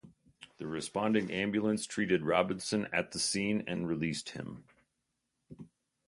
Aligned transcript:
The 0.57 0.65
responding 0.65 1.29
ambulance 1.29 1.85
treated 1.85 2.25
Robinson 2.25 2.87
at 2.91 3.11
the 3.11 3.19
scene 3.19 3.63
and 3.67 3.87
released 3.87 4.29
him. 4.29 4.63